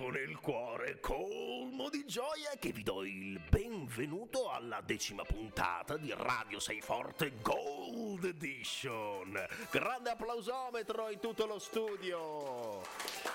[0.00, 6.10] con il cuore colmo di gioia che vi do il benvenuto alla decima puntata di
[6.16, 9.46] Radio Sei Forte Gold Edition.
[9.70, 12.80] Grande applausometro in tutto lo studio.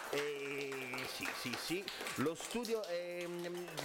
[0.10, 0.74] E
[1.06, 1.84] sì, sì, sì,
[2.16, 3.28] lo studio, è,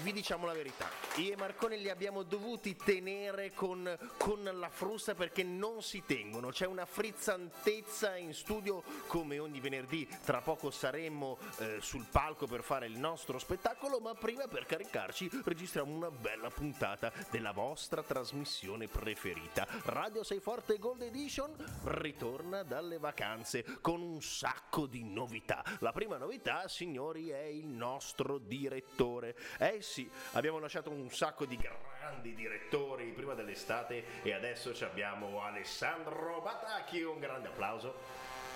[0.02, 0.88] vi diciamo la verità,
[1.20, 6.48] io e Marcone li abbiamo dovuti tenere con, con la frusta perché non si tengono,
[6.48, 12.62] c'è una frizzantezza in studio come ogni venerdì, tra poco saremo eh, sul palco per
[12.62, 18.88] fare il nostro spettacolo, ma prima per caricarci registriamo una bella puntata della vostra trasmissione
[18.88, 19.66] preferita.
[19.84, 25.62] Radio Sei Forte Gold Edition ritorna dalle vacanze con un sacco di novità.
[25.80, 29.36] La prima novità, signori, è il nostro direttore.
[29.58, 36.40] Eh sì, abbiamo lasciato un sacco di grandi direttori prima dell'estate e adesso abbiamo Alessandro
[36.40, 37.02] Batacchi.
[37.02, 37.94] Un grande applauso.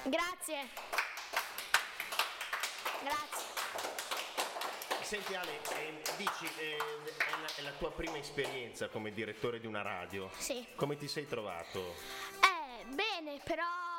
[0.04, 0.68] Grazie.
[3.02, 3.52] Grazie.
[5.02, 9.66] Senti Ale, eh, dici, eh, è, la, è la tua prima esperienza come direttore di
[9.66, 10.30] una radio.
[10.38, 10.66] Sì.
[10.74, 11.94] Come ti sei trovato?
[12.40, 13.93] Eh, bene, però...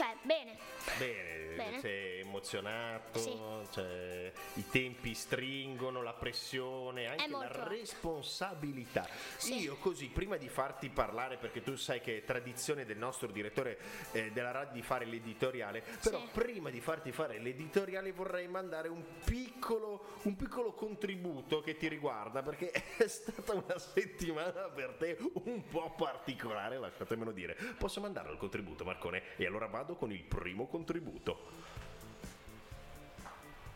[0.00, 0.56] Cioè, bene.
[0.96, 1.80] Bene, Bene.
[1.80, 3.38] sei emozionato, Sì.
[3.70, 9.06] cioè, i tempi stringono, la pressione, anche la responsabilità.
[9.36, 9.60] Sì.
[9.60, 13.78] Io così, prima di farti parlare, perché tu sai che è tradizione del nostro direttore
[14.12, 16.28] eh, della radio di fare l'editoriale, però Sì.
[16.32, 22.42] prima di farti fare l'editoriale vorrei mandare un piccolo, un piccolo contributo che ti riguarda,
[22.42, 27.54] perché è stata una settimana per te un po' particolare, lasciatemelo dire.
[27.76, 29.36] Posso mandarlo il contributo, Marcone?
[29.36, 31.78] E allora vado con il primo contributo.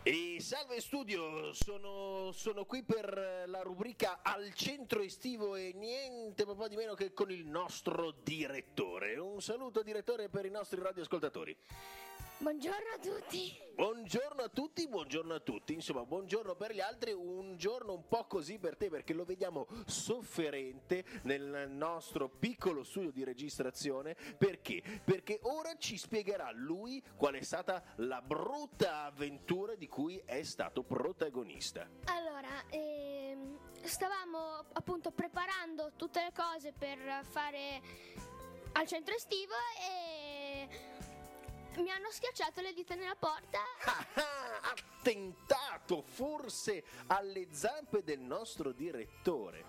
[0.07, 6.67] E salve studio, sono, sono qui per la rubrica Al centro estivo e niente po'
[6.67, 9.17] di meno che con il nostro direttore.
[9.17, 11.57] Un saluto direttore per i nostri radioascoltatori.
[12.37, 13.57] Buongiorno a tutti.
[13.75, 15.73] Buongiorno a tutti, buongiorno a tutti.
[15.73, 19.67] Insomma, buongiorno per gli altri, un giorno un po' così per te perché lo vediamo
[19.85, 24.15] sofferente nel nostro piccolo studio di registrazione.
[24.37, 24.83] Perché?
[25.05, 30.83] Perché ora ci spiegherà lui qual è stata la brutta avventura di cui è stato
[30.83, 31.89] protagonista.
[32.05, 37.81] Allora, ehm, stavamo appunto preparando tutte le cose per fare
[38.73, 41.04] al centro estivo e
[41.81, 43.59] mi hanno schiacciato le dita nella porta.
[44.17, 49.63] Ah, ah, attentato forse alle zampe del nostro direttore.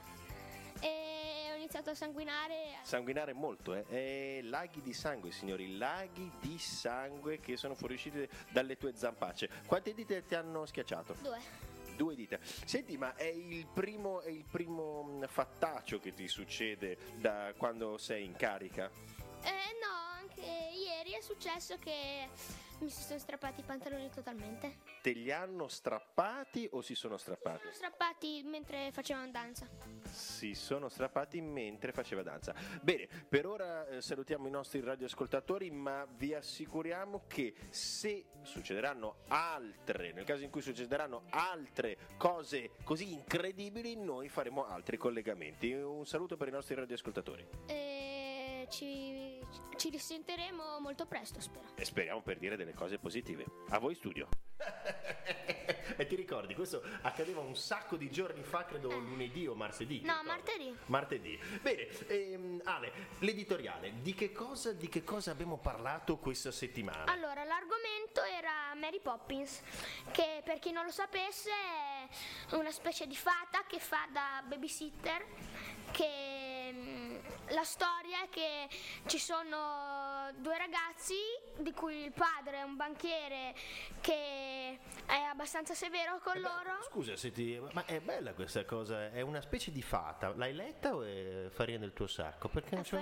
[0.81, 2.79] E ho iniziato a sanguinare.
[2.83, 3.85] Sanguinare molto, eh?
[3.89, 9.51] Eh, laghi di sangue, signori, laghi di sangue che sono fuoriusciti dalle tue zampacce.
[9.67, 11.17] Quante dita ti hanno schiacciato?
[11.21, 11.41] Due.
[11.97, 12.39] Due dita.
[12.41, 17.97] Senti, ma è il primo, è il primo mh, fattaccio che ti succede da quando
[17.99, 18.91] sei in carica?
[19.43, 20.16] Eh no,
[20.47, 22.29] anche ieri è successo che
[22.81, 24.77] mi si sono strappati i pantaloni totalmente.
[25.01, 27.61] Te li hanno strappati o si sono strappati?
[27.61, 29.67] Sono strappati mentre facevano danza.
[30.05, 32.55] si sono strappati mentre faceva danza.
[32.83, 40.13] Bene, per ora eh, salutiamo i nostri radioascoltatori, ma vi assicuriamo che se succederanno altre,
[40.13, 45.73] nel caso in cui succederanno altre cose così incredibili, noi faremo altri collegamenti.
[45.73, 47.47] Un saluto per i nostri radioascoltatori.
[47.67, 48.26] E
[48.69, 49.39] ci,
[49.77, 51.69] ci risentiremo molto presto, spero.
[51.75, 53.45] E speriamo per dire delle cose positive.
[53.71, 54.29] A voi studio.
[55.97, 60.01] e ti ricordi, questo accadeva un sacco di giorni fa, credo lunedì o martedì.
[60.03, 60.75] No, martedì.
[60.87, 61.39] Martedì.
[61.61, 67.05] Bene, ehm, Ale, l'editoriale, di che, cosa, di che cosa abbiamo parlato questa settimana?
[67.05, 69.63] Allora, l'argomento era Mary Poppins,
[70.11, 75.25] che per chi non lo sapesse è una specie di fata che fa da babysitter,
[75.93, 77.17] che mm,
[77.49, 78.69] la storia è che
[79.07, 81.15] ci sono due ragazzi
[81.59, 83.55] di cui il padre è un banchiere
[84.01, 86.83] che è abbastanza severo con Eh beh, loro.
[86.83, 90.33] Scusa, se ti- ma è bella questa cosa, è una specie di fata.
[90.37, 92.49] L'hai letta o è farina del tuo sacco?
[92.49, 92.97] Perché non È so-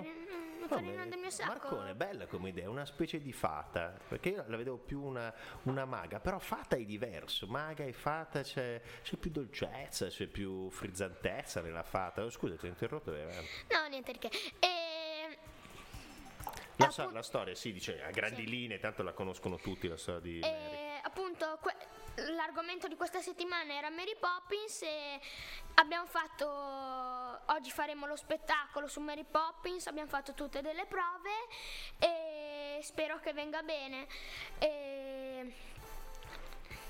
[0.66, 1.48] farina- Vabbè, farina del mio sacco.
[1.52, 5.32] Marcone, è bella come idea, una specie di fata, perché io la vedevo più una,
[5.62, 10.70] una maga, però fata è diverso, maga e fata c'è, c'è più dolcezza, c'è più
[10.70, 12.22] frizzantezza nella fata.
[12.24, 13.10] Oh, Scusa, ti ho interrotto.
[13.12, 14.30] No, niente di che.
[14.58, 15.38] E
[16.76, 18.48] La, E so- la storia, sì, dice a grandi Sì.
[18.48, 20.83] linee, tanto la conoscono tutti la storia di Mary.
[21.16, 21.76] Appunto que-
[22.34, 25.20] l'argomento di questa settimana era Mary Poppins e
[25.74, 31.30] abbiamo fatto oggi faremo lo spettacolo su Mary Poppins, abbiamo fatto tutte delle prove
[32.00, 34.08] e spero che venga bene.
[34.58, 35.52] E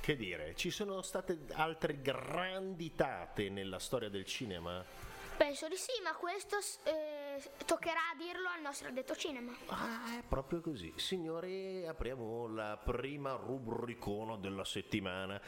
[0.00, 4.82] Che dire, ci sono state altre grandi date nella storia del cinema?
[5.36, 9.52] Penso di sì, ma questo eh, toccherà dirlo al nostro addetto cinema.
[9.66, 10.92] Ah, è proprio così.
[10.96, 15.40] Signori, apriamo la prima rubricona della settimana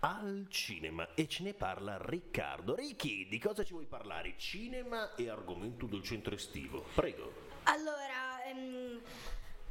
[0.00, 2.74] al cinema e ce ne parla Riccardo.
[2.74, 4.34] Ricky, di cosa ci vuoi parlare?
[4.36, 6.84] Cinema e argomento del centro estivo.
[6.94, 7.50] Prego.
[7.64, 9.00] Allora, ehm,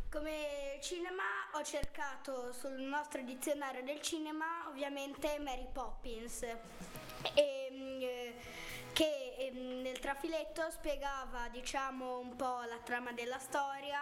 [0.10, 6.44] come cinema ho cercato sul nostro dizionario del cinema ovviamente Mary Poppins.
[6.44, 8.36] Ehm, eh,
[8.94, 14.00] che nel trafiletto spiegava diciamo un po' la trama della storia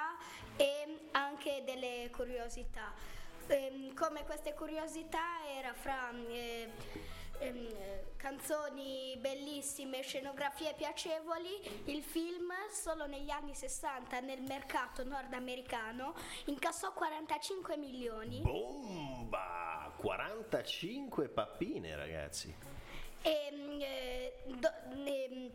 [0.58, 2.92] e anche delle curiosità.
[3.48, 6.70] Ehm, come queste curiosità era fra eh,
[7.40, 7.68] ehm,
[8.18, 16.14] canzoni bellissime, scenografie piacevoli, il film solo negli anni 60 nel mercato nordamericano
[16.46, 18.42] incassò 45 milioni.
[18.42, 19.94] Bomba!
[19.98, 22.79] 45 pappine, ragazzi.
[23.24, 23.52] E,
[23.82, 24.74] eh, do-
[25.06, 25.50] ehm,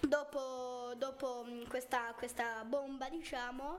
[0.00, 3.78] dopo, dopo questa, questa bomba, diciamo,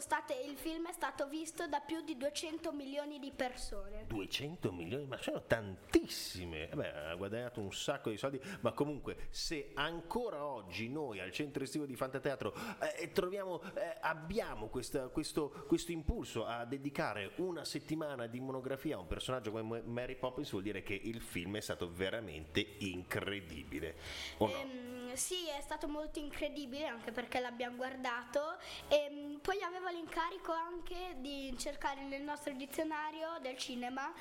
[0.00, 4.04] state- il film è stato visto da più di 200 milioni di persone.
[4.06, 6.68] 200 milioni, ma sono tantissime.
[6.68, 11.62] Vabbè, ha guadagnato un sacco di soldi, ma comunque se ancora oggi noi al centro
[11.62, 12.54] estivo di Fantateatro
[12.98, 19.00] eh, troviamo, eh, abbiamo questa- questo, questo impulso a dedicare una settimana di monografia a
[19.00, 23.96] un personaggio come Mary Poppins, vuol dire che il film è stato veramente incredibile.
[24.38, 24.54] O no?
[24.54, 28.58] Ehm, sì, è stato molto incredibile anche perché l'abbiamo guardato
[28.88, 34.12] e poi avevo l'incarico anche di cercare nel nostro dizionario del cinema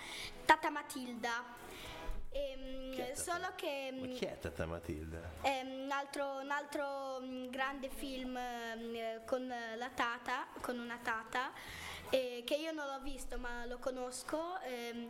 [0.45, 1.43] Tata Matilda.
[2.31, 5.19] Ehm, è Tata- solo che Ma chi è Tata Matilda?
[5.41, 11.51] è un altro, un altro, mm, grande film mm, con la tata, con una tata,
[12.09, 15.09] eh, che io non l'ho visto ma lo conosco, ehm,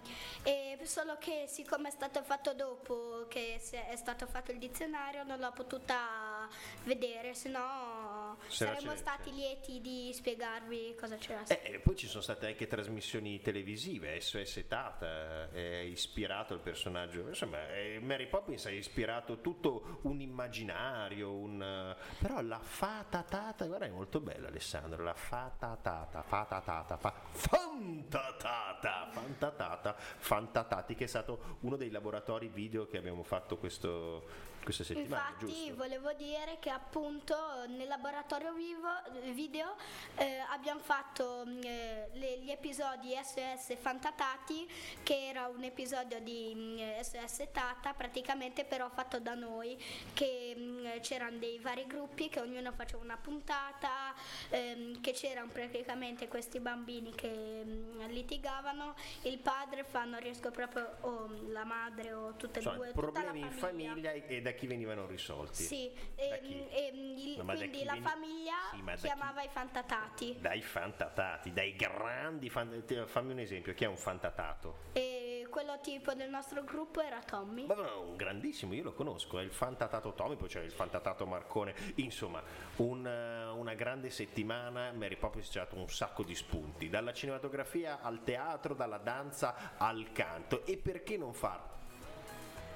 [0.84, 5.52] solo che siccome è stato fatto dopo che è stato fatto il dizionario non l'ho
[5.52, 6.39] potuta
[6.84, 9.36] vedere, se no saremmo c'è- stati c'è.
[9.36, 11.44] lieti di spiegarvi cosa c'era.
[11.48, 17.28] Eh, e poi ci sono state anche trasmissioni televisive, SOS Tata è ispirato al personaggio,
[17.28, 23.86] insomma eh, Mary Poppins ha ispirato tutto un immaginario, un, eh, però la fatatata, guarda
[23.86, 31.76] è molto bella Alessandro, la fatatata, fatatata, fa, fantatata, fantatata, fantatati che è stato uno
[31.76, 34.28] dei laboratori video che abbiamo fatto questo,
[34.64, 35.76] questa settimana, Infatti giusto?
[35.76, 37.36] volevo dire che appunto
[37.68, 38.88] nel laboratorio vivo,
[39.34, 39.76] video
[40.16, 44.68] eh, abbiamo fatto mh, eh, le- gli episodi SOS Fantatati
[45.04, 49.78] che era un episodio di mh, SOS Tata praticamente però fatto da noi
[50.14, 54.14] che mh, c'erano dei vari gruppi che ognuno faceva una puntata
[54.50, 60.98] ehm, che c'erano praticamente questi bambini che mh, litigavano il padre fa non riesco proprio
[61.02, 64.49] o la madre o tutte e Insomma, due tutta la problemi in famiglia e da
[64.56, 65.64] chi venivano risolti?
[65.64, 69.48] sì, Da ehm, ehm, il- da quindi la veni- famiglia Sì, ma da chiamava chi?
[69.48, 74.88] i fantatati Dai fantatati, dai grandi fan- te- fammi un esempio, chi è un fantatato?
[74.94, 77.66] e quello tipo del nostro gruppo era Tommy.
[77.66, 81.26] Ma no, un grandissimo, io lo conosco, è il fantatato Tommy, poi c'è il fantatato
[81.26, 82.42] Marcone, insomma,
[82.78, 87.14] un, eh, una grande settimana, Mary Poppins ci ha dato un sacco di spunti, dalla
[87.14, 91.78] cinematografia al teatro, dalla danza al canto, e perché non farlo?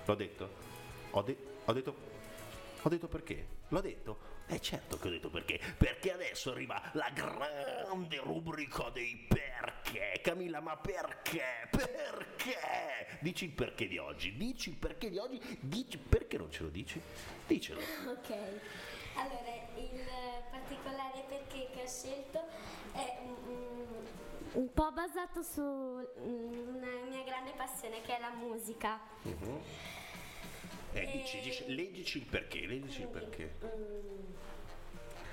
[0.06, 0.50] L'ho detto?
[1.12, 1.96] Ho, de- ho detto...
[2.86, 3.48] Ho detto perché?
[3.70, 4.32] L'ho detto?
[4.48, 10.20] Eh certo che ho detto perché, perché adesso arriva la grande rubrica dei perché.
[10.22, 11.70] Camilla, ma perché?
[11.72, 13.18] Perché?
[13.22, 16.70] Dici il perché di oggi, dici il perché di oggi, dici perché non ce lo
[16.70, 17.02] dici?
[17.48, 17.80] Dicelo.
[18.06, 18.32] Ok,
[19.16, 20.06] allora il
[20.52, 22.44] particolare perché che ho scelto
[22.94, 23.86] è un,
[24.54, 29.00] un po' basato su mm, una mia grande passione che è la musica.
[30.94, 33.56] Eh, dici, dici, leggici il perché, leggici il perché.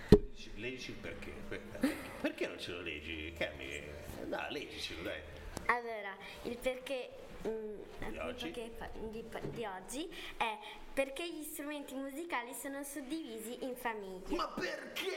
[0.09, 1.31] Leggici, leggici il perché.
[1.49, 3.33] Perché- Perché non ce lo leggi?
[3.37, 3.83] Cami,
[4.27, 5.21] dai, leggicelo, dai.
[5.67, 7.11] Allora, il perché
[7.47, 8.51] mm, appunto oggi?
[8.51, 8.71] che
[9.11, 10.59] di, di oggi è
[10.95, 14.35] perché gli strumenti musicali sono suddivisi in famiglie.
[14.35, 15.09] Ma perché?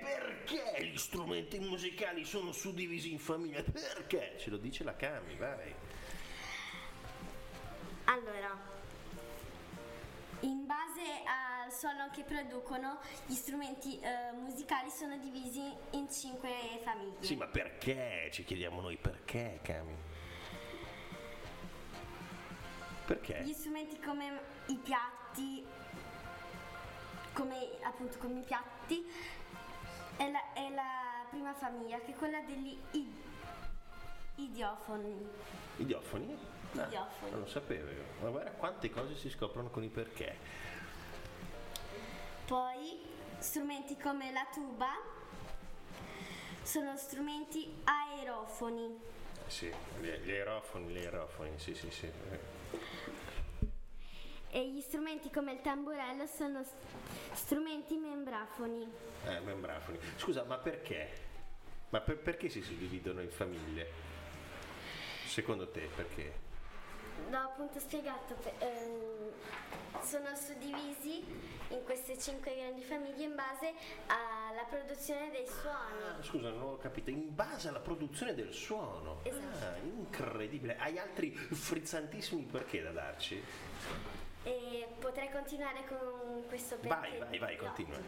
[0.00, 3.62] Perché gli strumenti musicali sono suddivisi in famiglie?
[3.62, 4.34] Perché?
[4.38, 5.72] Ce lo dice la Cami, vai.
[8.04, 8.58] Allora,
[10.42, 17.22] in base al suono che producono, gli strumenti eh, musicali sono divisi in cinque famiglie.
[17.22, 18.28] Sì, ma perché?
[18.32, 19.94] Ci chiediamo noi perché, Cami?
[23.06, 23.42] Perché?
[23.42, 25.64] Gli strumenti come i piatti,
[27.32, 29.04] come appunto come i piatti,
[30.16, 32.78] è la, è la prima famiglia che è quella degli
[34.36, 35.28] idiofoni.
[35.76, 36.36] Idiofoni?
[36.76, 37.30] Ah, Idiofoni.
[37.30, 38.04] non lo sapevo io.
[38.20, 40.36] Ma guarda quante cose si scoprono con i perché.
[42.46, 43.00] Poi
[43.38, 44.90] strumenti come la tuba
[46.62, 49.00] sono strumenti aerofoni.
[49.46, 49.70] Sì,
[50.00, 52.10] gli, aerofoni, gli aerofoni, sì, sì, sì.
[54.54, 56.74] E gli strumenti come il tamburello sono st-
[57.32, 58.90] strumenti membrafoni.
[59.26, 59.98] Eh, membrafoni.
[60.16, 61.10] Scusa, ma perché?
[61.90, 64.10] Ma per- perché si suddividono in famiglie?
[65.32, 66.30] Secondo te perché?
[67.30, 69.30] No, appunto spiegato, ehm,
[70.02, 71.24] sono suddivisi
[71.68, 73.72] in queste cinque grandi famiglie in base
[74.08, 76.02] alla produzione dei suoni.
[76.18, 77.08] Ah, scusa, non ho capito.
[77.08, 79.20] In base alla produzione del suono.
[79.22, 79.64] Esatto.
[79.64, 80.76] Ah, incredibile.
[80.76, 83.42] Hai altri frizzantissimi perché da darci?
[84.42, 86.88] E potrei continuare con questo perché...
[86.94, 87.62] Vai, vai, vai, no.
[87.62, 87.98] continua.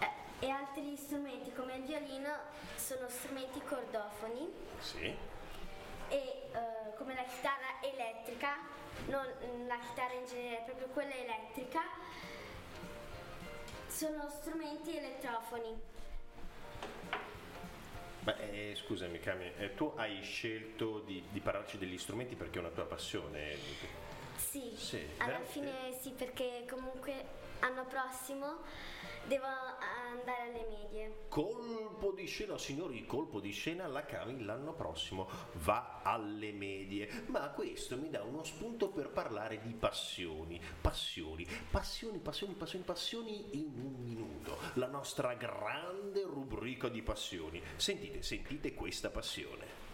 [0.00, 2.34] Eh, e altri strumenti come il violino
[2.74, 5.30] sono strumenti cordofoni Sì.
[6.12, 8.58] E eh, come la chitarra elettrica,
[9.08, 9.26] non
[9.66, 11.80] la chitarra in genere, proprio quella elettrica,
[13.88, 15.80] sono strumenti elettrofoni.
[18.20, 22.60] Ma eh, scusami, Cami, eh, tu hai scelto di, di parlarci degli strumenti perché è
[22.60, 23.56] una tua passione.
[24.36, 25.50] Sì, Sì, alla veramente?
[25.50, 27.24] fine sì, perché comunque
[27.62, 28.58] anno prossimo
[29.26, 31.26] devo andare alle medie.
[31.28, 37.24] Colpo di scena, signori, colpo di scena, la Cami l'anno prossimo va alle medie.
[37.26, 43.58] Ma questo mi dà uno spunto per parlare di passioni, passioni, passioni, passioni, passioni, passioni
[43.58, 44.58] in un minuto.
[44.74, 47.62] La nostra grande rubrica di passioni.
[47.76, 49.91] Sentite, sentite questa passione.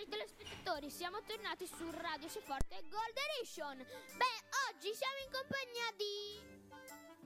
[0.00, 3.76] Cari telespettatori, siamo tornati su Radio Seforte Gold Edition.
[3.76, 4.40] Beh,
[4.70, 6.40] oggi siamo in compagnia di...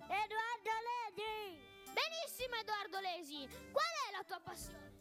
[0.03, 1.93] Edoardo Lesi!
[1.93, 4.93] Benissimo Edoardo Lesi, qual è la tua passione?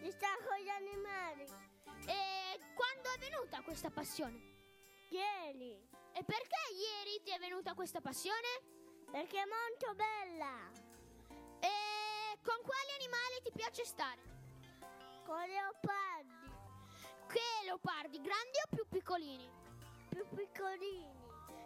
[0.00, 1.46] Di stare con gli animali.
[2.06, 4.40] E quando è venuta questa passione?
[5.10, 5.88] Ieri.
[6.14, 8.48] E perché ieri ti è venuta questa passione?
[9.10, 10.70] Perché è molto bella.
[11.60, 14.20] E con quali animali ti piace stare?
[15.24, 16.41] Con leopardi.
[17.32, 18.20] Che leopardi?
[18.20, 19.50] Grandi o più piccolini?
[20.10, 21.08] Più piccolini.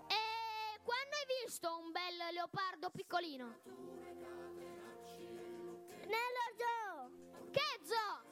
[0.06, 3.46] E quando hai visto un bel leopardo piccolino?
[6.06, 7.10] Nello zoo.
[7.50, 8.22] Che zoo?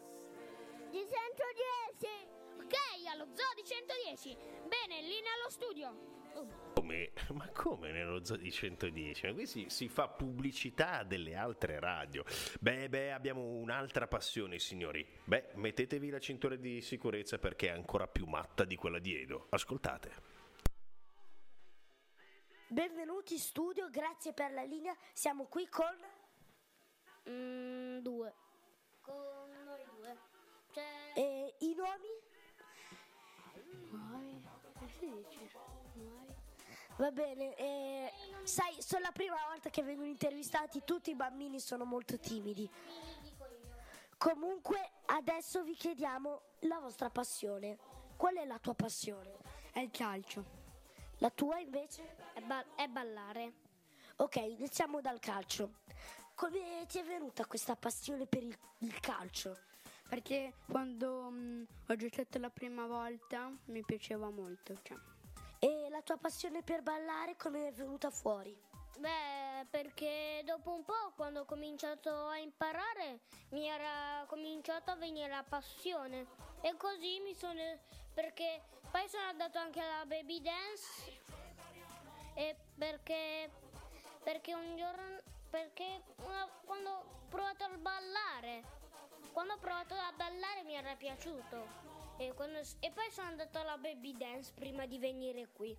[0.90, 2.43] Di 110.
[2.74, 4.36] Ok, allo zoo di 110.
[4.66, 6.22] Bene, lì nello studio.
[6.34, 6.72] Oh.
[6.74, 7.12] Come?
[7.32, 9.26] Ma come nello Zoo di 110?
[9.26, 12.24] Ma qui si, si fa pubblicità delle altre radio.
[12.60, 15.06] Beh, beh, abbiamo un'altra passione, signori.
[15.24, 19.46] Beh, mettetevi la cintura di sicurezza perché è ancora più matta di quella di Edo.
[19.50, 20.32] Ascoltate.
[22.66, 24.96] Benvenuti in studio, grazie per la linea.
[25.12, 26.12] Siamo qui con
[27.26, 28.34] Mm, due.
[29.00, 29.14] Con
[29.64, 30.18] noi due.
[30.72, 31.12] Cioè...
[31.14, 32.08] eh, i nomi.
[36.96, 38.12] Va bene, eh,
[38.44, 42.70] sai, sono la prima volta che vengono intervistati, tutti i bambini sono molto timidi.
[44.16, 47.78] Comunque, adesso vi chiediamo la vostra passione.
[48.16, 49.36] Qual è la tua passione?
[49.72, 50.44] È il calcio.
[51.18, 52.16] La tua invece?
[52.32, 53.52] È, ba- è ballare.
[54.16, 55.80] Ok, iniziamo dal calcio.
[56.36, 59.58] Come ti è venuta questa passione per il, il calcio?
[60.08, 64.78] Perché quando mm, ho giocato la prima volta mi piaceva molto.
[64.82, 64.96] Cioè.
[65.58, 68.56] E la tua passione per ballare come è venuta fuori?
[68.98, 73.20] Beh, perché dopo un po', quando ho cominciato a imparare,
[73.50, 76.26] mi era cominciata a venire la passione.
[76.60, 77.60] E così mi sono.
[78.12, 81.20] Perché poi sono andato anche alla baby dance.
[82.34, 83.50] E perché.
[84.22, 85.18] Perché un giorno.
[85.50, 88.62] Perché una- quando ho provato a ballare.
[89.34, 91.66] Quando ho provato a ballare mi era piaciuto.
[92.18, 95.76] E, quando- e poi sono andato alla baby dance prima di venire qui.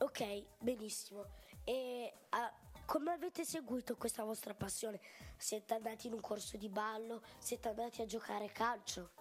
[0.00, 1.24] Ok, benissimo.
[1.64, 2.52] E ah,
[2.84, 5.00] come avete seguito questa vostra passione?
[5.38, 7.22] Siete andati in un corso di ballo?
[7.38, 9.12] Siete andati a giocare a calcio?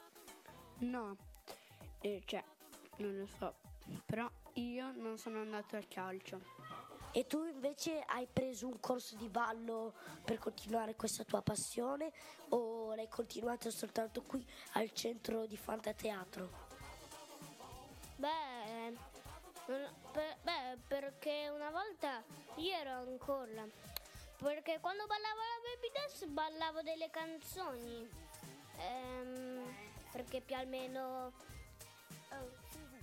[0.80, 1.16] No,
[2.02, 2.44] eh, cioè,
[2.98, 3.56] non lo so.
[4.06, 6.42] Però io non sono andato al calcio.
[7.16, 9.94] E tu invece hai preso un corso di ballo
[10.26, 12.12] per continuare questa tua passione
[12.50, 14.44] o l'hai continuato soltanto qui
[14.74, 16.50] al centro di Fantateatro?
[18.16, 18.98] Beh,
[19.66, 22.24] per- beh, perché una volta
[22.56, 23.64] io ero ancora.
[24.38, 28.10] Perché quando ballavo la baby dance ballavo delle canzoni.
[28.78, 29.72] Ehm,
[30.12, 31.32] perché più almeno.
[32.32, 32.50] Oh,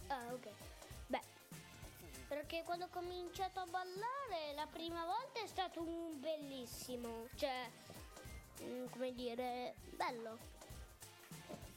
[0.08, 0.69] ah, ok.
[2.30, 7.26] Perché quando ho cominciato a ballare la prima volta è stato un bellissimo.
[7.34, 7.68] Cioè,
[8.62, 10.38] mm, come dire, bello.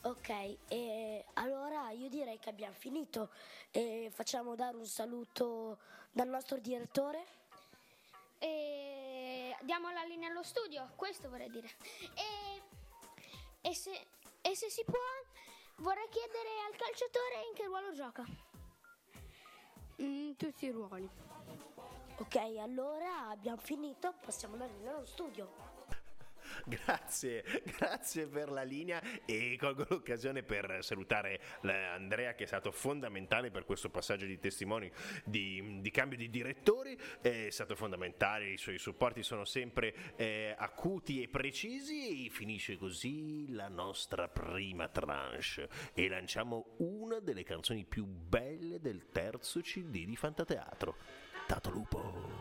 [0.01, 3.31] Ok, e allora io direi che abbiamo finito
[3.71, 5.79] e facciamo dare un saluto
[6.11, 7.25] dal nostro direttore.
[8.37, 11.71] E diamo la linea allo studio, questo vorrei dire.
[12.13, 14.05] E, e se,
[14.39, 14.99] e se si può,
[15.77, 18.52] vorrei chiedere al calciatore in che ruolo gioca.
[20.01, 21.09] Mm, tutti i ruoli.
[22.17, 25.72] Ok, allora abbiamo finito, passiamo la linea allo studio.
[26.65, 27.43] Grazie,
[27.77, 33.65] grazie per la linea e colgo l'occasione per salutare Andrea che è stato fondamentale per
[33.65, 34.91] questo passaggio di testimoni
[35.23, 41.21] di, di cambio di direttori, è stato fondamentale, i suoi supporti sono sempre eh, acuti
[41.21, 48.05] e precisi e finisce così la nostra prima tranche e lanciamo una delle canzoni più
[48.05, 50.95] belle del terzo CD di Fantateatro.
[51.47, 52.32] Tato Lupo!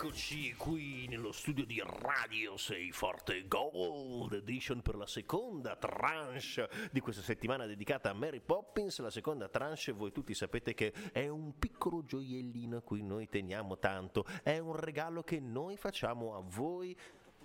[0.00, 7.00] Eccoci qui nello studio di Radio 6 Forte Gold Edition per la seconda tranche di
[7.00, 9.00] questa settimana dedicata a Mary Poppins.
[9.00, 13.78] La seconda tranche, voi tutti sapete che è un piccolo gioiellino a cui noi teniamo
[13.78, 16.96] tanto, è un regalo che noi facciamo a voi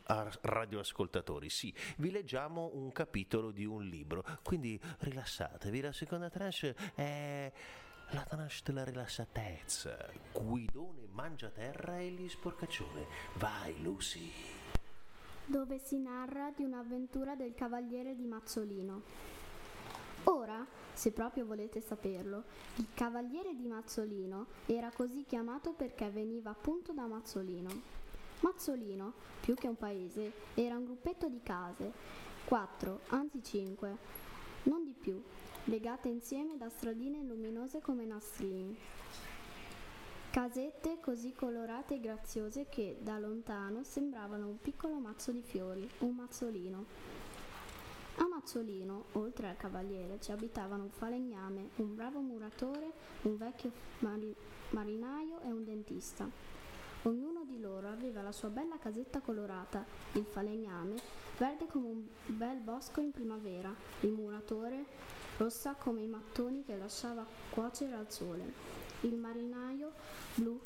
[0.06, 7.52] radioascoltatori, sì, vi leggiamo un capitolo di un libro, quindi rilassatevi, la seconda tranche è
[8.14, 9.98] la tranche della rilassatezza.
[10.32, 13.08] Guidone mangia terra e gli sporcaccione.
[13.38, 14.32] Vai, Lucy.
[15.46, 19.02] Dove si narra di un'avventura del cavaliere di Mazzolino.
[20.26, 22.44] Ora, se proprio volete saperlo,
[22.76, 28.02] il cavaliere di Mazzolino era così chiamato perché veniva appunto da Mazzolino.
[28.42, 31.92] Mazzolino, più che un paese, era un gruppetto di case,
[32.46, 33.98] quattro, anzi cinque,
[34.64, 35.22] non di più,
[35.66, 38.76] legate insieme da stradine luminose come nastrini.
[40.30, 46.16] Casette così colorate e graziose che da lontano sembravano un piccolo mazzo di fiori, un
[46.16, 46.86] mazzolino.
[48.18, 52.92] A Mazzolino, oltre al cavaliere, ci abitavano un falegname, un bravo muratore,
[53.24, 54.36] un vecchio mari-
[54.70, 56.30] marinaio e un dentista.
[57.04, 60.96] Ognuno di loro aveva la sua bella casetta colorata, il falegname,
[61.38, 64.86] verde come un bel bosco in primavera, il muratore,
[65.38, 68.54] rossa come i mattoni che lasciava cuocere al sole,
[69.02, 69.92] il marinaio
[70.36, 70.60] blu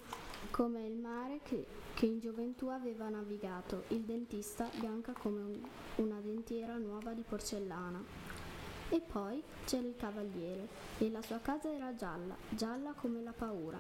[0.52, 5.60] come il mare che, che in gioventù aveva navigato, il dentista bianca come un,
[5.96, 8.04] una dentiera nuova di porcellana.
[8.90, 13.78] E poi c'era il cavaliere e la sua casa era gialla, gialla come la paura.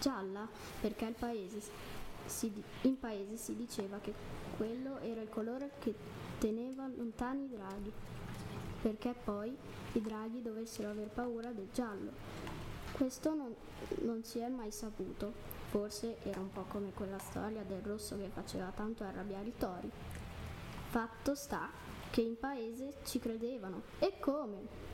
[0.00, 0.46] Gialla
[0.80, 1.62] perché paese
[2.26, 4.12] si, in paese si diceva che
[4.56, 5.94] quello era il colore che
[6.38, 7.92] teneva lontani i draghi
[8.80, 9.56] perché poi
[9.92, 12.12] i draghi dovessero aver paura del giallo.
[12.92, 13.54] Questo non,
[14.02, 15.32] non si è mai saputo,
[15.68, 19.90] forse era un po' come quella storia del rosso che faceva tanto arrabbiare i tori.
[20.88, 21.70] Fatto sta
[22.10, 23.82] che in paese ci credevano.
[23.98, 24.88] E come?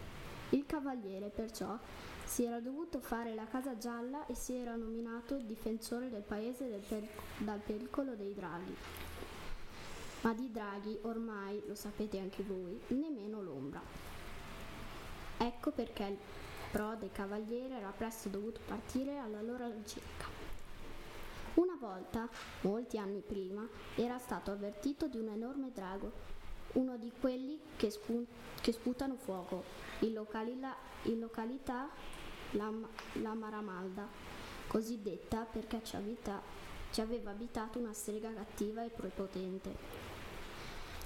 [0.51, 1.79] Il cavaliere perciò
[2.25, 6.83] si era dovuto fare la casa gialla e si era nominato difensore del paese del
[6.87, 8.77] per- dal pericolo dei draghi.
[10.22, 13.81] Ma di draghi ormai, lo sapete anche voi, nemmeno l'ombra.
[15.38, 16.16] Ecco perché il
[16.70, 20.26] prode cavaliere era presto dovuto partire alla loro ricerca.
[21.55, 22.29] Una volta,
[22.62, 26.12] molti anni prima, era stato avvertito di un enorme drago,
[26.72, 28.26] uno di quelli che, spu-
[28.61, 29.62] che sputano fuoco,
[30.00, 31.88] in, localila- in località
[32.52, 32.70] la,
[33.22, 34.07] la Maramalda,
[34.66, 36.42] cosiddetta perché ci, abita-
[36.90, 40.06] ci aveva abitato una strega cattiva e prepotente.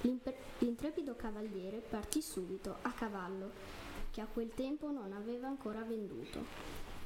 [0.01, 3.51] L'intrepido cavaliere partì subito a cavallo,
[4.09, 6.43] che a quel tempo non aveva ancora venduto.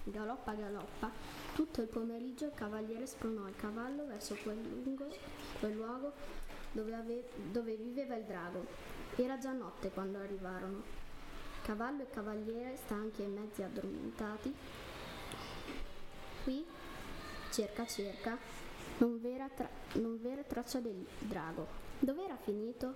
[0.03, 1.11] Galoppa galoppa,
[1.53, 5.07] tutto il pomeriggio il cavaliere spronò il cavallo verso quel, lungo,
[5.59, 6.13] quel luogo
[6.71, 8.65] dove, ave- dove viveva il drago.
[9.15, 10.83] Era già notte quando arrivarono.
[11.63, 14.53] Cavallo e cavaliere, stanchi e mezzi addormentati,
[16.43, 16.63] qui,
[17.51, 18.37] cerca cerca,
[18.99, 21.84] non v'era, tra- non v'era traccia del drago.
[21.99, 22.93] Dov'era finito?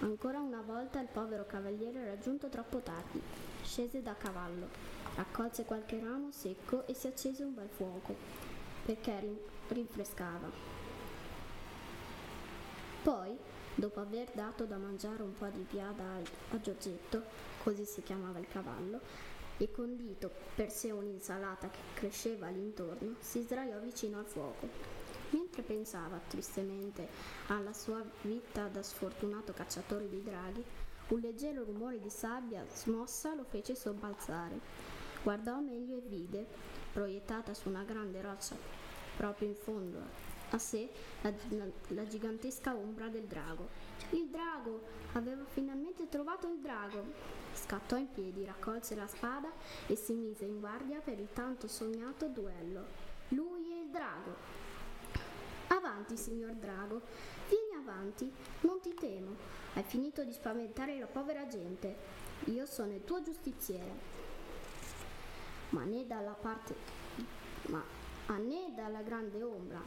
[0.00, 3.20] Ancora una volta il povero cavaliere era giunto troppo tardi.
[3.62, 4.68] Scese da cavallo,
[5.16, 8.14] raccolse qualche ramo secco e si accese un bel fuoco,
[8.84, 10.50] perché rin- rinfrescava.
[13.02, 13.36] Poi,
[13.74, 17.22] dopo aver dato da mangiare un po' di biada a, a Giorgetto,
[17.62, 19.00] così si chiamava il cavallo,
[19.58, 25.01] e condito per sé un'insalata che cresceva all'intorno, si sdraiò vicino al fuoco.
[25.32, 27.08] Mentre pensava tristemente
[27.48, 30.64] alla sua vita da sfortunato cacciatore di draghi,
[31.08, 34.60] un leggero rumore di sabbia smossa lo fece sobbalzare.
[35.22, 36.46] Guardò meglio e vide,
[36.92, 38.56] proiettata su una grande roccia
[39.16, 40.88] proprio in fondo a sé,
[41.22, 43.68] la, la- la gigantesca ombra del drago.
[44.10, 44.80] Il drago!
[45.12, 47.02] Aveva finalmente trovato il drago!
[47.54, 49.50] Scattò in piedi, raccolse la spada
[49.86, 52.84] e si mise in guardia per il tanto sognato duello.
[53.28, 54.61] Lui e il drago!
[55.72, 57.00] Avanti, signor Drago,
[57.48, 58.30] vieni avanti,
[58.60, 59.36] non ti temo.
[59.72, 61.96] Hai finito di spaventare la povera gente.
[62.44, 64.20] Io sono il tuo giustiziere.
[65.70, 66.74] Ma né dalla parte
[67.68, 67.82] ma
[68.36, 69.80] né dalla grande ombra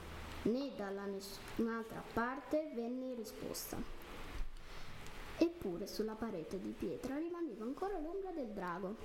[0.44, 3.78] né dalla nessun'altra parte venne risposta.
[5.38, 8.96] Eppure sulla parete di pietra rimaneva ancora l'ombra del drago.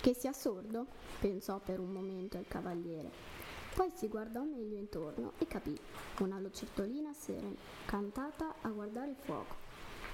[0.00, 0.86] Che sia sordo?
[1.20, 3.39] pensò per un momento il cavaliere.
[3.80, 5.74] Poi si guardò meglio intorno e capì.
[6.18, 9.54] Una lucertolina si era incantata a guardare il fuoco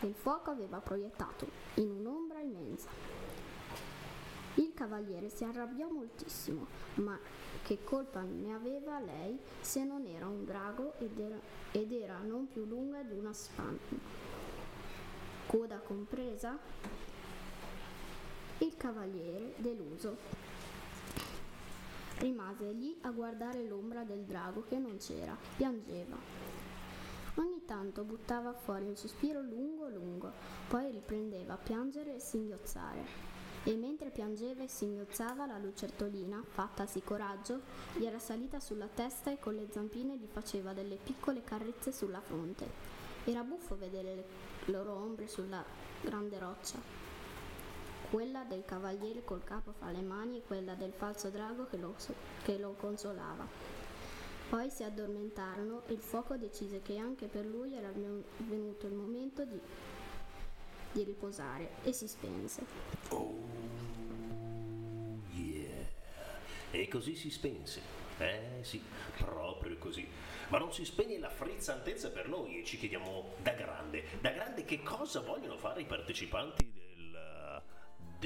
[0.02, 2.88] e il fuoco aveva proiettato in un'ombra immensa.
[4.54, 7.18] Il cavaliere si arrabbiò moltissimo, ma
[7.64, 11.40] che colpa ne aveva lei se non era un drago ed era,
[11.72, 13.78] ed era non più lunga di una spanna?
[15.46, 16.56] Coda compresa?
[18.58, 20.45] Il cavaliere, deluso,
[22.18, 26.16] rimase lì a guardare l'ombra del drago che non c'era, piangeva.
[27.38, 30.32] Ogni tanto buttava fuori un sospiro lungo lungo,
[30.68, 33.34] poi riprendeva a piangere e singhiozzare.
[33.64, 37.60] E mentre piangeva e singhiozzava la lucertolina, fattasi coraggio,
[37.94, 42.20] gli era salita sulla testa e con le zampine gli faceva delle piccole carezze sulla
[42.20, 42.94] fronte.
[43.24, 44.24] Era buffo vedere le
[44.72, 45.64] loro ombre sulla
[46.00, 47.05] grande roccia.
[48.10, 51.94] Quella del cavaliere col capo fra le mani e quella del falso drago che lo,
[52.44, 53.46] che lo consolava.
[54.48, 58.92] Poi si addormentarono e il fuoco decise che anche per lui era ven- venuto il
[58.92, 59.58] momento di,
[60.92, 62.64] di riposare e si spense.
[63.08, 63.34] Oh,
[65.34, 65.88] yeah.
[66.70, 68.04] E così si spense.
[68.18, 68.80] Eh sì,
[69.16, 70.08] proprio così.
[70.48, 74.64] Ma non si spegne la frizzantezza per noi e ci chiediamo da grande, da grande
[74.64, 76.85] che cosa vogliono fare i partecipanti del,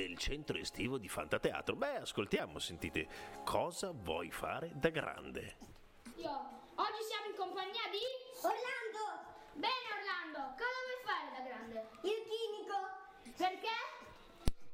[0.01, 1.77] del centro estivo di Fantateatro?
[1.77, 3.07] Beh, ascoltiamo, sentite,
[3.45, 5.57] cosa vuoi fare da grande?
[6.17, 6.31] Io,
[6.75, 8.01] oggi siamo in compagnia di...
[8.41, 9.29] Orlando!
[9.53, 11.89] Bene Orlando, cosa vuoi fare da grande?
[12.01, 13.37] Il chimico!
[13.37, 13.90] Perché?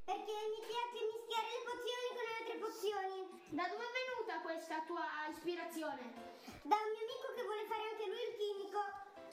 [0.07, 3.19] Perché mi piace mischiare le pozioni con altre pozioni.
[3.51, 5.03] Da dove è venuta questa tua
[5.35, 5.99] ispirazione?
[6.63, 8.79] Da un mio amico che vuole fare anche lui il chimico.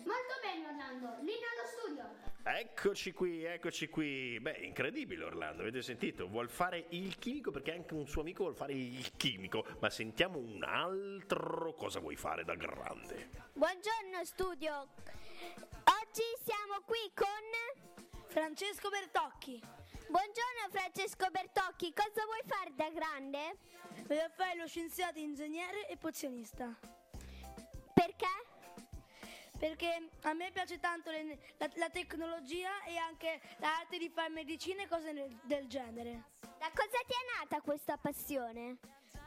[0.01, 2.03] Molto bene Orlando, lì nello studio.
[2.41, 4.39] Eccoci qui, eccoci qui.
[4.39, 6.27] Beh, incredibile Orlando, avete sentito?
[6.27, 9.63] Vuol fare il chimico perché anche un suo amico vuol fare il chimico.
[9.79, 13.29] Ma sentiamo un altro cosa vuoi fare da grande.
[13.53, 14.87] Buongiorno studio.
[16.01, 19.61] Oggi siamo qui con Francesco Bertocchi.
[20.13, 23.57] Buongiorno Francesco Bertocchi, cosa vuoi fare da grande?
[24.05, 26.71] Voglio fare lo scienziato ingegnere e pozionista.
[27.91, 28.27] Perché?
[29.57, 34.83] perché a me piace tanto le- la, la tecnologia e anche l'arte di fare medicina
[34.83, 36.25] e cose del genere.
[36.59, 38.77] Da cosa ti è nata questa passione?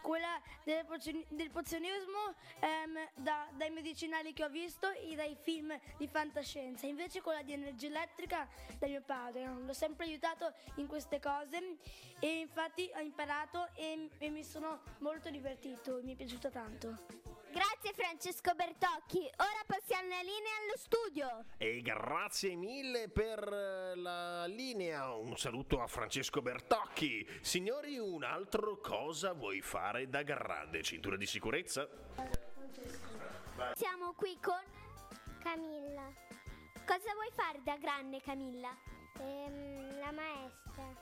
[0.07, 5.77] Quella del, pozioni- del pozionismo ehm, da- dai medicinali che ho visto e dai film
[5.99, 8.47] di fantascienza, invece quella di energia elettrica
[8.79, 9.45] da mio padre.
[9.45, 11.79] L'ho sempre aiutato in queste cose
[12.21, 17.36] e infatti ho imparato e, e mi sono molto divertito, mi è piaciuto tanto.
[17.57, 19.21] Grazie Francesco Bertocchi.
[19.39, 21.45] Ora passiamo la linea allo studio.
[21.57, 25.15] E grazie mille per eh, la linea.
[25.15, 27.27] Un saluto a Francesco Bertocchi.
[27.41, 30.83] Signori, un altro cosa vuoi fare da grande?
[30.83, 31.89] Cintura di sicurezza?
[33.73, 34.61] Siamo qui con
[35.43, 36.13] Camilla.
[36.85, 38.77] Cosa vuoi fare da grande Camilla?
[39.19, 40.95] Ehm, la maestra.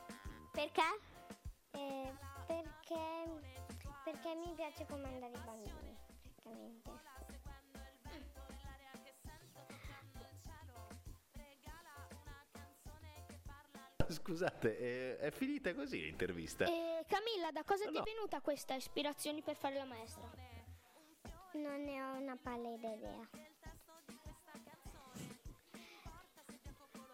[0.53, 0.99] Perché?
[1.71, 2.13] Eh,
[2.47, 3.41] perché,
[4.05, 5.97] perché mi piace comandare i bambini,
[6.45, 6.93] praticamente.
[14.07, 16.65] Scusate, eh, è finita così l'intervista?
[16.65, 18.01] E Camilla, da cosa ti No.
[18.01, 20.29] è venuta questa ispirazione per fare la maestra?
[21.53, 23.19] Non ne ho una pallida idea.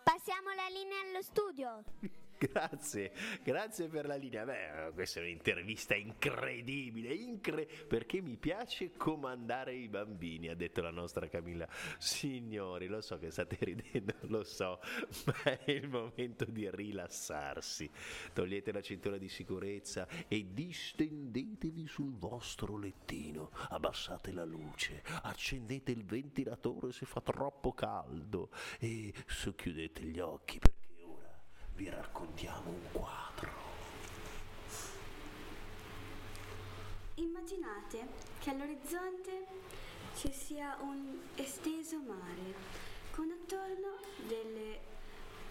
[0.03, 1.83] Passiamo la linea allo studio.
[2.51, 3.11] Grazie,
[3.43, 4.43] grazie per la linea.
[4.45, 10.89] Beh, questa è un'intervista incredibile, incre- perché mi piace comandare i bambini, ha detto la
[10.89, 11.67] nostra Camilla.
[11.99, 14.79] Signori, lo so che state ridendo, lo so,
[15.25, 17.89] ma è il momento di rilassarsi.
[18.33, 23.51] Togliete la cintura di sicurezza e distendetevi sul vostro lettino.
[23.69, 28.49] Abbassate la luce, accendete il ventilatore se fa troppo caldo
[28.79, 30.80] e socchiudete gli occhi perché
[31.81, 33.49] vi raccontiamo un quadro.
[37.15, 39.47] Immaginate che all'orizzonte
[40.15, 42.53] ci sia un esteso mare
[43.09, 44.79] con attorno delle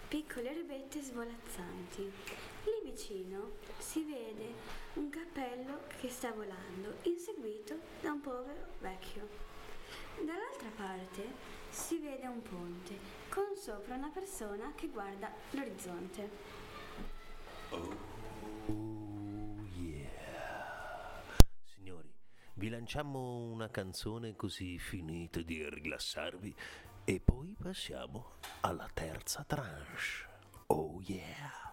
[0.07, 2.03] piccole erbette svolazzanti.
[2.03, 4.53] Lì vicino si vede
[4.93, 9.27] un cappello che sta volando, inseguito da un povero vecchio.
[10.15, 11.27] Dall'altra parte
[11.69, 16.29] si vede un ponte con sopra una persona che guarda l'orizzonte.
[17.69, 17.95] Oh
[19.77, 21.23] yeah.
[21.63, 22.13] Signori,
[22.55, 26.53] vi lanciamo una canzone così finite di rilassarvi
[27.05, 30.27] e poi passiamo alla terza tranche.
[30.67, 31.70] Oh yeah.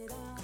[0.00, 0.39] será.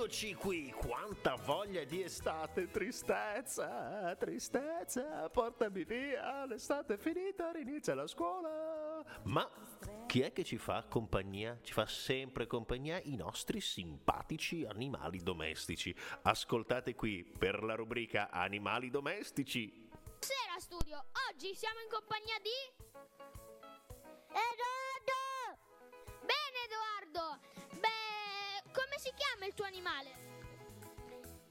[0.00, 8.06] Eccoci qui, quanta voglia di estate, tristezza, tristezza, portami via, l'estate è finita, inizia la
[8.06, 9.04] scuola.
[9.24, 9.46] Ma
[10.06, 11.58] chi è che ci fa compagnia?
[11.60, 15.94] Ci fa sempre compagnia i nostri simpatici animali domestici.
[16.22, 19.68] Ascoltate qui per la rubrica Animali domestici.
[19.68, 22.48] Buonasera studio, oggi siamo in compagnia di...
[24.28, 24.89] Edoardo!
[29.00, 30.12] Si chiama il tuo animale?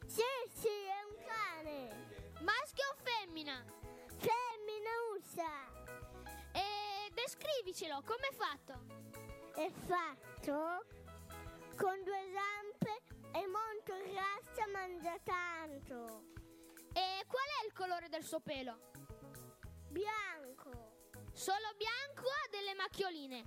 [0.06, 0.22] Sì,
[0.54, 2.22] sì, è un cane.
[2.42, 3.66] Maschio o femmina?
[4.06, 5.50] Femmina usa.
[6.52, 8.86] E descrivicelo, com'è fatto?
[9.56, 10.86] È fatto
[11.76, 16.26] con due zampe e molto grassa, mangia tanto.
[16.94, 18.92] E qual è il colore del suo pelo?
[19.88, 20.70] Bianco.
[21.34, 23.42] Solo bianco o ha delle macchioline?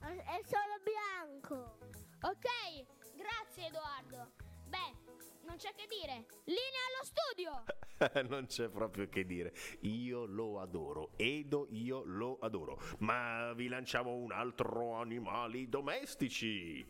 [0.00, 1.76] È solo bianco.
[2.22, 4.32] Ok, grazie Edoardo.
[4.66, 5.12] Beh,
[5.44, 6.26] non c'è che dire.
[6.44, 7.64] Linea allo studio!
[8.28, 9.54] non c'è proprio che dire.
[9.80, 11.10] Io lo adoro.
[11.16, 12.80] Edo, io lo adoro.
[12.98, 16.84] Ma vi lanciamo un altro animali domestici.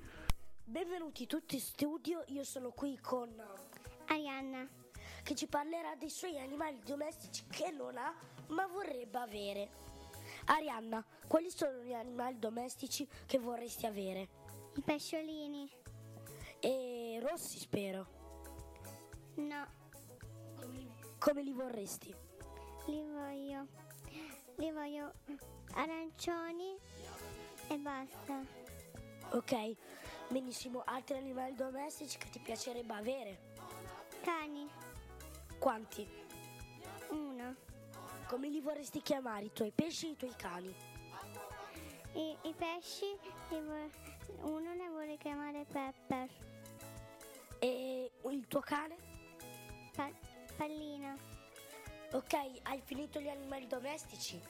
[0.64, 3.30] Benvenuti tutti in studio, io sono qui con
[4.06, 4.66] Arianna.
[5.22, 8.14] che ci parlerà dei suoi animali domestici che non ha
[8.48, 9.70] ma vorrebbe avere.
[10.46, 14.28] Arianna, quali sono gli animali domestici che vorresti avere?
[14.76, 15.81] I pesciolini.
[16.64, 18.06] E rossi spero.
[19.36, 19.66] No,
[21.18, 22.14] Come li vorresti?
[22.86, 23.66] li voglio.
[24.56, 25.12] Li voglio
[25.74, 26.76] arancioni
[27.68, 28.40] e basta.
[29.30, 29.74] Ok,
[30.28, 30.82] benissimo.
[30.84, 33.38] Altri animali domestici che ti piacerebbe avere?
[34.20, 34.68] Cani.
[35.58, 36.06] Quanti?
[37.10, 37.54] Uno.
[38.28, 40.74] Come li vorresti chiamare i tuoi pesci e i tuoi cani?
[42.14, 43.06] I, i pesci,
[44.42, 46.28] uno ne vuole chiamare Pepper.
[47.64, 48.96] E il tuo cane?
[49.94, 50.10] Pa-
[50.56, 51.16] pallina.
[52.10, 52.32] Ok,
[52.64, 54.40] hai finito gli animali domestici?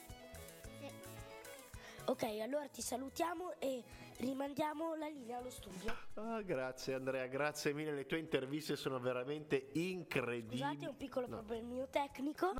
[2.05, 3.83] Ok, allora ti salutiamo e
[4.17, 5.95] rimandiamo la linea allo studio.
[6.15, 7.91] Ah, grazie Andrea, grazie mille.
[7.93, 10.57] Le tue interviste sono veramente incredibili.
[10.59, 11.37] Scusate, un piccolo No.
[11.37, 12.55] problemino tecnico.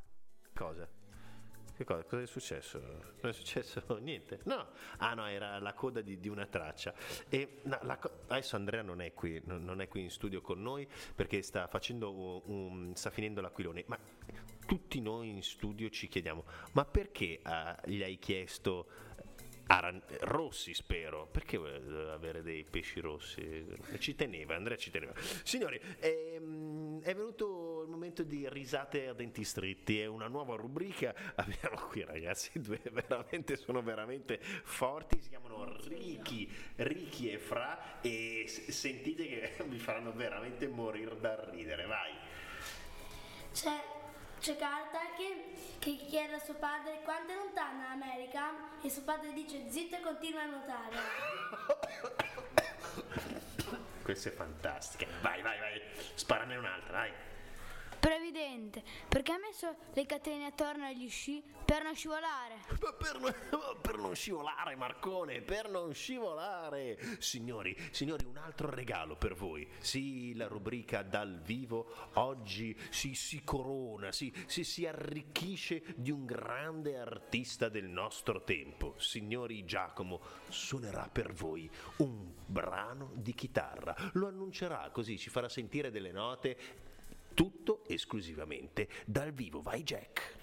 [0.53, 0.87] Cosa?
[1.75, 2.03] Che cosa?
[2.03, 2.79] Cosa è successo?
[2.79, 4.41] Non è successo niente.
[4.43, 4.67] No.
[4.97, 6.93] Ah no, era la coda di, di una traccia.
[7.29, 10.61] E no, la adesso Andrea non è qui, non, non è qui in studio con
[10.61, 13.83] noi perché sta un, un- sta finendo l'aquilone.
[13.87, 13.97] Ma
[14.67, 18.87] tutti noi in studio ci chiediamo: ma perché ah, gli hai chiesto
[19.67, 21.27] aran- rossi, spero?
[21.31, 23.65] Perché voleva avere dei pesci rossi?
[23.99, 25.13] Ci teneva, Andrea ci teneva.
[25.43, 31.13] Signori, ehm, è venuto il momento di risate a denti stretti, è una nuova rubrica.
[31.35, 38.45] Abbiamo qui ragazzi, due veramente sono veramente forti, si chiamano Ricky, Ricky e Fra e
[38.47, 42.11] s- sentite che vi faranno veramente morire da ridere, vai.
[43.51, 43.92] C'è,
[44.43, 48.51] c'è carta che, che chiede a suo padre quanto è lontana l'America
[48.81, 50.97] e suo padre dice zitto e continua a nuotare.
[54.03, 55.07] Questa è fantastica.
[55.21, 55.81] Vai, vai, vai.
[56.15, 57.11] Sparane un'altra, vai.
[58.03, 62.55] Previdente, perché ha messo le catene attorno agli sci per non scivolare?
[62.81, 66.97] Ma per, per non scivolare, Marcone, per non scivolare.
[67.19, 69.65] Signori, signori, un altro regalo per voi.
[69.79, 76.25] Sì, la rubrica dal vivo oggi si, si corona, si, si, si arricchisce di un
[76.25, 78.95] grande artista del nostro tempo.
[78.97, 83.95] Signori, Giacomo suonerà per voi un brano di chitarra.
[84.13, 86.82] Lo annuncerà così, ci farà sentire delle note.
[87.33, 89.61] Tutto esclusivamente dal vivo.
[89.61, 90.41] Vai, Jack.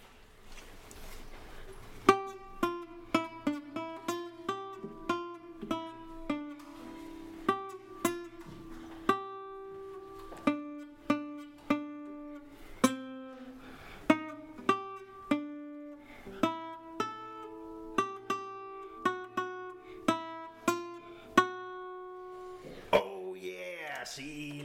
[22.93, 23.37] Oh
[24.05, 24.65] sì,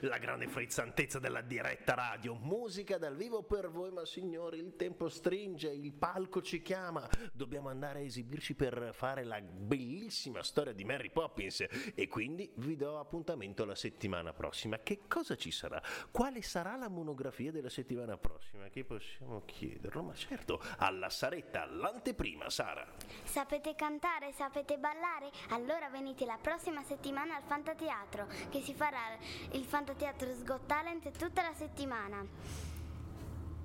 [0.00, 2.34] la grande, frizzantezza della diretta radio.
[2.34, 7.08] Musica dal vivo per voi, ma signori, il tempo stringe, il palco ci chiama.
[7.32, 11.64] Dobbiamo andare a esibirci per fare la bellissima storia di Mary Poppins.
[11.94, 14.78] E quindi vi do appuntamento la settimana prossima.
[14.78, 15.80] Che cosa ci sarà?
[16.10, 18.68] Quale sarà la monografia della settimana prossima?
[18.68, 20.02] Che possiamo chiederlo?
[20.02, 22.86] Ma certo, alla Saretta, l'anteprima, Sara.
[23.24, 25.30] Sapete cantare, sapete ballare?
[25.50, 29.16] Allora venite la prossima settimana al Fantateatro, che si farà
[29.52, 32.24] il Fantateatro Sgot Talent tutta la settimana.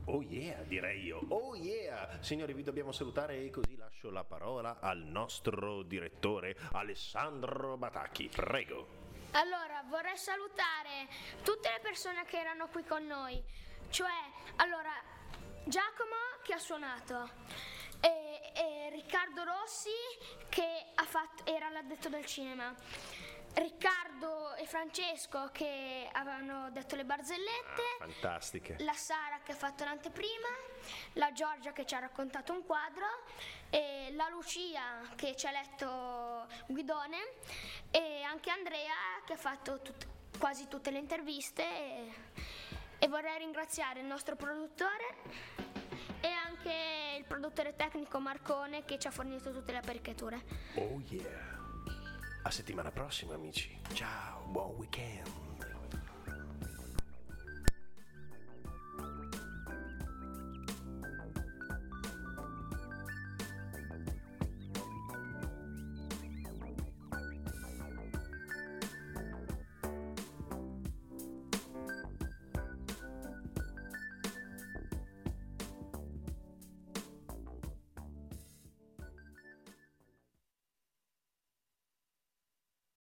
[0.05, 1.21] Oh yeah, direi io.
[1.29, 2.17] Oh yeah!
[2.19, 8.27] Signori, vi dobbiamo salutare e così lascio la parola al nostro direttore Alessandro Batacchi.
[8.27, 8.87] Prego.
[9.31, 11.07] Allora, vorrei salutare
[11.43, 13.41] tutte le persone che erano qui con noi.
[13.89, 14.09] Cioè,
[14.57, 14.91] allora,
[15.63, 17.29] Giacomo che ha suonato,
[18.01, 19.89] e, e Riccardo Rossi
[20.49, 22.75] che ha fatto, era l'addetto del cinema,
[23.53, 28.75] Riccardo e Francesco che avevano detto le barzellette, Fantastiche.
[28.79, 30.47] la Sara che ha fatto l'anteprima,
[31.13, 33.05] la Giorgia che ci ha raccontato un quadro,
[33.69, 37.17] e la Lucia che ci ha letto Guidone
[37.91, 38.93] e anche Andrea
[39.25, 42.13] che ha fatto tut- quasi tutte le interviste e,
[42.99, 45.15] e vorrei ringraziare il nostro produttore
[46.21, 50.41] e anche il produttore tecnico Marcone che ci ha fornito tutte le apparecchiature.
[50.75, 51.60] Oh yeah.
[52.43, 53.77] A settimana prossima amici.
[53.93, 55.50] Ciao, buon weekend.